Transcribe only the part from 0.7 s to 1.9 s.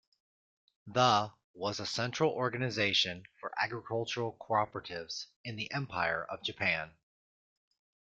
The was a